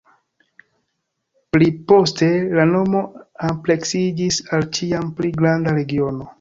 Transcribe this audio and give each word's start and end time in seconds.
Pli 1.55 1.67
poste 1.91 2.31
la 2.61 2.65
nomo 2.71 3.05
ampleksiĝis 3.53 4.43
al 4.59 4.69
ĉiam 4.79 5.17
pli 5.21 5.35
granda 5.41 5.81
regiono. 5.81 6.29